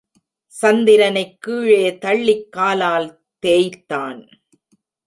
[0.61, 3.21] சந்திரனைக் கீழே தள்ளிக் காலால்
[3.39, 4.27] தேய்த்தான்.